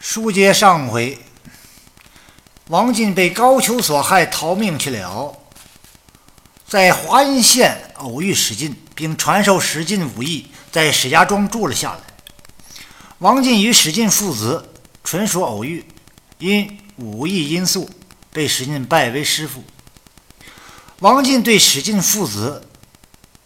[0.00, 1.18] 书接上回，
[2.68, 5.36] 王进被高俅所害，逃命去了，
[6.66, 12.00] 在华阴县偶遇史进，并传授史进武艺，在石家庄住了下来。
[13.18, 14.72] 王进与史进父子
[15.04, 15.84] 纯属偶遇，
[16.38, 17.88] 因武艺因素
[18.32, 19.62] 被史进拜为师傅。
[21.00, 22.66] 王进对史进父子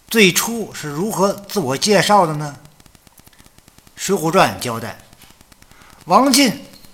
[0.09, 2.57] 最初是如何自我介绍的呢？
[3.96, 5.00] 《水浒传》交代。
[6.05, 6.52] 王进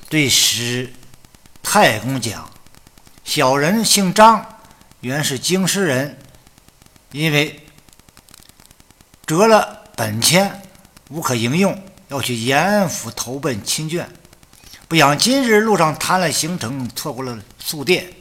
[0.08, 0.92] 对史
[1.64, 2.48] 太公讲
[3.24, 4.60] ：“小人姓张，
[5.00, 6.16] 原是京师人，
[7.10, 7.66] 因为
[9.26, 10.62] 折了本钱，
[11.08, 14.06] 无可应用，要去延安府投奔亲眷。
[14.86, 18.12] 不想今日路上谈了行程，错过了宿店，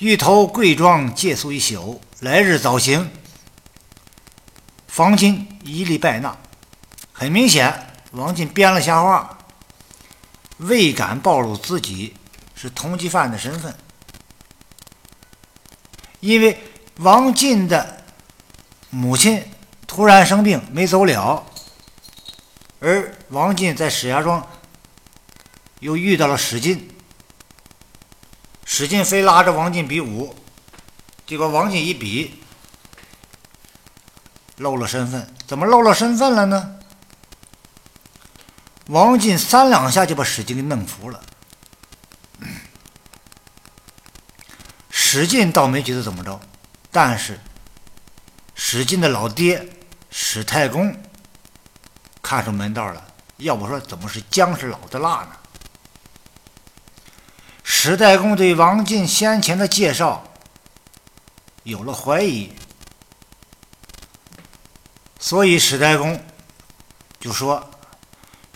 [0.00, 3.08] 欲投贵庄借宿一宿，来日早行。
[4.88, 6.36] 房金一力拜纳。
[7.12, 7.72] 很明显，
[8.10, 9.30] 王进编了瞎话。”
[10.58, 12.14] 未敢暴露自己
[12.54, 13.74] 是通缉犯的身份，
[16.20, 16.58] 因为
[16.98, 18.04] 王进的
[18.90, 19.42] 母亲
[19.86, 21.44] 突然生病没走了，
[22.78, 24.46] 而王进在石家庄
[25.80, 26.88] 又遇到了史进，
[28.64, 30.34] 史进非拉着王进比武，
[31.26, 32.40] 结果王进一比
[34.58, 36.76] 露了身份，怎么露了身份了呢？
[38.88, 41.22] 王进三两下就把史进给弄服了，
[44.90, 46.38] 史进倒没觉得怎么着，
[46.90, 47.40] 但是
[48.54, 49.66] 史进的老爹
[50.10, 50.94] 史太公
[52.20, 53.02] 看出门道了，
[53.38, 55.30] 要不说怎么是姜是老的辣呢？
[57.62, 60.22] 史太公对王进先前的介绍
[61.62, 62.52] 有了怀疑，
[65.18, 66.22] 所以史太公
[67.18, 67.70] 就说。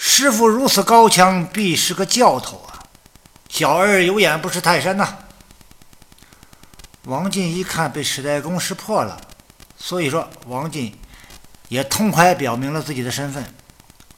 [0.01, 2.87] 师傅如此高强，必是个教头啊！
[3.49, 5.19] 小儿有眼不识泰山呐。
[7.03, 9.21] 王进一看被史太公识破了，
[9.77, 10.97] 所以说王进
[11.69, 13.45] 也痛快表明了自己的身份。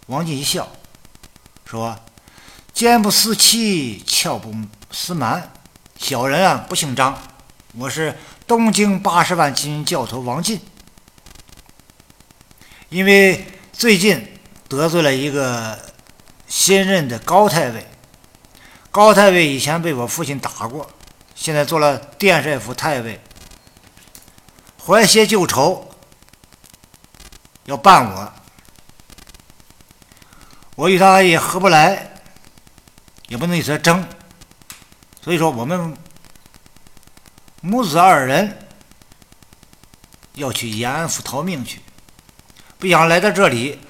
[0.06, 0.69] 王进一笑，
[1.64, 1.98] 说
[2.74, 4.54] ：“奸不思欺，巧不
[4.90, 5.50] 思瞒。
[5.96, 7.19] 小人啊，不姓张，
[7.78, 8.14] 我是
[8.46, 10.60] 东京八十万金教头王进。
[12.90, 14.26] 因为最近。”
[14.70, 15.76] 得罪了一个
[16.47, 17.84] 新任的高太尉，
[18.92, 20.88] 高太尉以前被我父亲打过，
[21.34, 23.20] 现在做了殿帅府太尉，
[24.86, 25.91] 怀些旧仇，
[27.64, 28.32] 要办我，
[30.76, 32.22] 我与他也合不来，
[33.26, 34.06] 也不能与他争，
[35.20, 35.97] 所以说我们
[37.60, 38.56] 母子二人
[40.34, 41.81] 要去延安府逃命去，
[42.78, 43.81] 不想来到这里。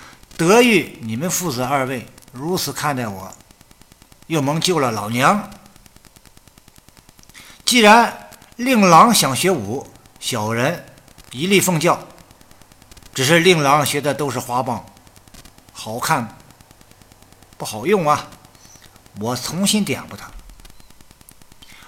[0.48, 3.32] 得遇你们父子二位如此看待我，
[4.26, 5.50] 又蒙救了老娘。
[7.64, 9.86] 既然令郎想学武，
[10.18, 10.86] 小人
[11.32, 11.98] 一力奉教。
[13.12, 14.86] 只是令郎学的都是花棒，
[15.72, 16.38] 好看
[17.58, 18.28] 不好用啊！
[19.20, 20.30] 我重新点拨他。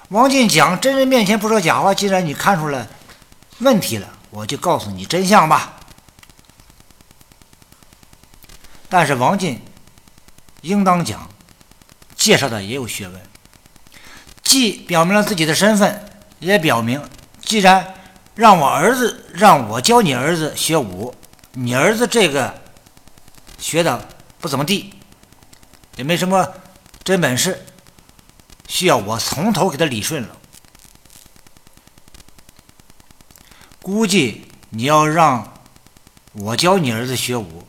[0.08, 2.86] 王进讲真人面前不说假话，既然你看出来
[3.60, 5.74] 问题了，我就告诉你真相吧。
[8.92, 9.58] 但是王进
[10.60, 11.26] 应当讲，
[12.14, 13.22] 介绍的也有学问，
[14.42, 16.04] 既表明了自己的身份，
[16.40, 17.02] 也表明，
[17.40, 17.94] 既然
[18.34, 21.14] 让我儿子让我教你儿子学武，
[21.52, 22.52] 你儿子这个
[23.56, 24.06] 学的
[24.38, 24.92] 不怎么地，
[25.96, 26.46] 也没什么
[27.02, 27.64] 真本事，
[28.68, 30.36] 需要我从头给他理顺了。
[33.80, 35.50] 估计你要让
[36.34, 37.66] 我教你儿子学武。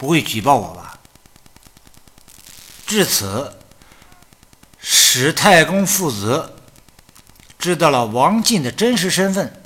[0.00, 0.98] 不会举报我吧？
[2.86, 3.54] 至此，
[4.78, 6.54] 史太公父子
[7.58, 9.62] 知道了王进的真实身份。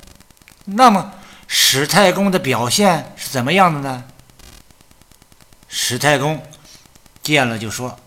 [0.65, 1.13] 那么，
[1.47, 4.03] 史太公的表现是怎么样的呢？
[5.69, 6.45] 史太公
[7.23, 7.97] 见了就说：“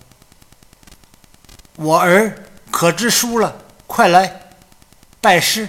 [1.76, 3.56] 我儿可知书了？
[3.87, 4.50] 快来
[5.23, 5.67] 拜师。”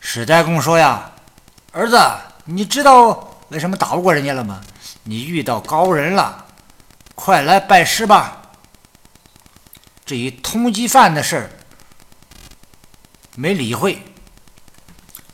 [0.00, 1.12] 史太公说：“呀，
[1.72, 1.98] 儿子，
[2.44, 4.60] 你知道为什么打不过人家了吗？”
[5.08, 6.46] 你遇到高人了，
[7.14, 8.42] 快来拜师吧。
[10.04, 11.50] 至于通缉犯的事儿，
[13.36, 14.02] 没理会。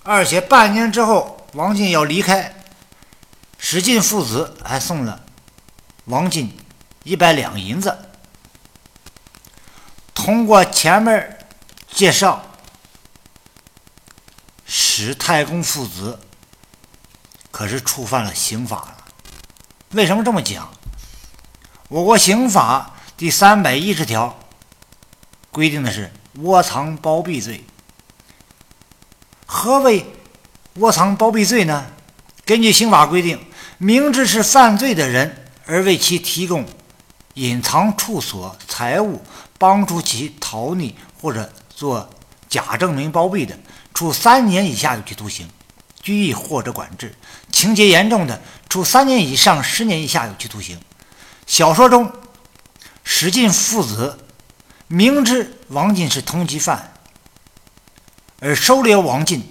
[0.03, 2.55] 而且半年之后，王进要离开，
[3.59, 5.25] 史进父子还送了
[6.05, 6.55] 王进
[7.05, 7.97] 一百两银子。
[10.13, 11.47] 通过前面
[11.91, 12.45] 介绍，
[14.67, 16.21] 史太公父子
[17.51, 19.02] 可是触犯了刑法了。
[19.93, 20.71] 为什么这么讲？
[21.89, 24.39] 我国刑法第三百一十条
[25.51, 26.11] 规定的是
[26.41, 27.63] 窝藏包庇罪。
[29.45, 30.07] 何为
[30.77, 31.87] 窝藏包庇罪呢？
[32.47, 33.39] 根据刑法规定，
[33.77, 36.65] 明知是犯罪的人而为其提供
[37.35, 39.21] 隐藏处所、财物，
[39.59, 42.09] 帮助其逃匿或者做
[42.49, 43.59] 假证明包庇的，
[43.93, 45.47] 处三年以下有期徒刑、
[46.01, 47.09] 拘役或者管制；
[47.53, 48.41] 情节严重的，
[48.73, 50.81] 处三年以上十年以下有期徒刑。
[51.47, 52.11] 小说中，
[53.05, 54.19] 史进父子
[54.89, 56.95] 明知王进是通缉犯，
[58.41, 59.47] 而收留王进，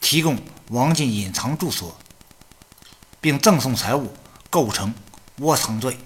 [0.00, 0.38] 提供
[0.68, 1.98] 王进隐藏住所，
[3.20, 4.14] 并赠送财物，
[4.48, 4.94] 构成
[5.38, 5.98] 窝藏罪。